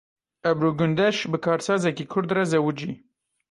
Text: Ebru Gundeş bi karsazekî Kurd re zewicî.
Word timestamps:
Ebru 0.49 0.69
Gundeş 0.77 1.17
bi 1.31 1.37
karsazekî 1.45 2.05
Kurd 2.11 2.29
re 2.35 2.43
zewicî. 2.51 2.91